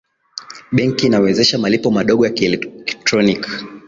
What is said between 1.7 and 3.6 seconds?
madogo ya kielektroniki